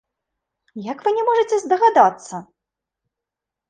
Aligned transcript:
Як 0.91 0.97
вы 1.09 1.13
не 1.19 1.27
можаце 1.29 1.55
здагадацца? 1.67 2.45